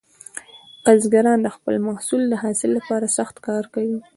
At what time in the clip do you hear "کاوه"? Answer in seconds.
3.73-3.99